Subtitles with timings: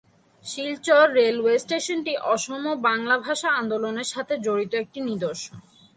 [0.45, 5.57] Silchar railway স্টেশনটি অসম বাংলা ভাষা আন্দোলনের সাথে জড়িত একটি নিদর্শন।